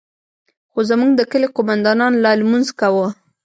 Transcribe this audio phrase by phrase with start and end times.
[0.71, 3.07] خو زموږ د كلي قومندان لا لمونځ كاوه.